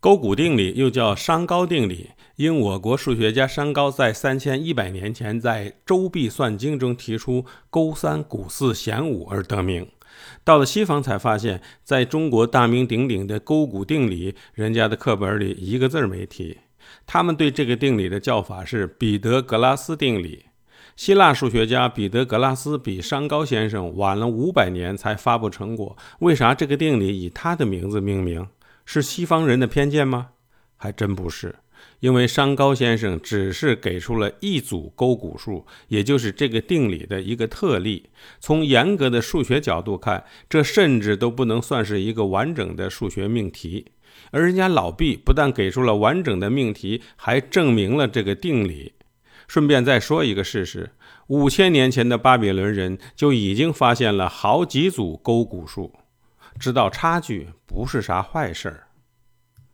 [0.00, 9.86] 勾股定理又叫商高定理，因我国数学家商高在三千一百年前在《周髀算经》中提出勾三股四弦五而得名。
[10.42, 16.56] 到了西方才发现，在中国大名鼎鼎的勾股定理，人家的课本里一个字儿没提。
[17.06, 20.46] 他们对这个定理的叫法是彼得格拉斯定理。
[20.96, 28.46] 希腊数学家彼得格拉斯比商高先生晚了五百年才发布成果，为啥这个定理以他的名字命名？
[28.92, 30.30] 是西方人的偏见吗？
[30.76, 31.54] 还真不是，
[32.00, 38.10] 因为商高先生只是给出了一组勾股数，也就是这个定理的一个特例。
[38.40, 43.92] 从严格的数学角度看，这甚至都不能算是一个完整的数学命题。
[44.32, 48.94] 而人家老毕不但给出了完整的命题，还证明了这个定理。
[49.46, 50.90] 顺便再说一个事实：
[51.28, 55.92] 五千年前的巴比伦人就已经发现了好几组勾股数。
[56.58, 58.89] 知道差距不是啥坏事儿。